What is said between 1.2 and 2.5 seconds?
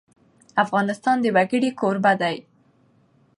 د وګړي کوربه دی.